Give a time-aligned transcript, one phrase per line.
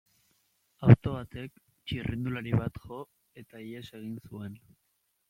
[0.87, 1.59] Auto batek
[1.91, 2.99] txirrindulari bat jo,
[3.43, 4.57] eta ihes egin zuen.